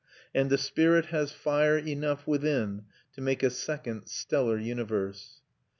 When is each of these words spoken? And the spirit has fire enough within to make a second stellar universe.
And 0.33 0.49
the 0.49 0.57
spirit 0.57 1.05
has 1.13 1.31
fire 1.31 1.77
enough 1.77 2.25
within 2.25 2.85
to 3.13 3.21
make 3.21 3.43
a 3.43 3.51
second 3.51 4.07
stellar 4.07 4.57
universe. 4.57 5.41